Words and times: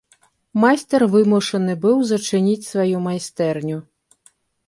Майстар 0.61 1.03
вымушаны 1.15 1.75
быў 1.83 2.01
зачыніць 2.13 2.69
сваю 2.71 2.97
майстэрню. 3.07 3.77